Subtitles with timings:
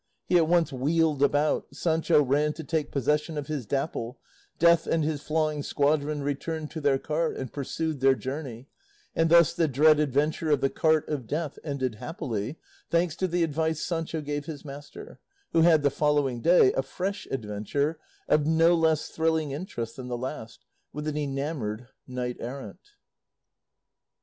[0.25, 4.17] He at once wheeled about, Sancho ran to take possession of his Dapple,
[4.57, 8.67] Death and his flying squadron returned to their cart and pursued their journey,
[9.15, 12.57] and thus the dread adventure of the cart of Death ended happily,
[12.89, 15.19] thanks to the advice Sancho gave his master;
[15.53, 20.17] who had, the following day, a fresh adventure, of no less thrilling interest than the
[20.17, 22.95] last, with an enamoured knight errant.